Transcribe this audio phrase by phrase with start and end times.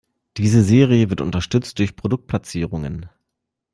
[0.37, 3.07] Diese Serie wird unterstützt durch Produktplatzierungen.